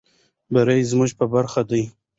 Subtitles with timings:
[0.53, 1.81] بري زموږ په برخه ده.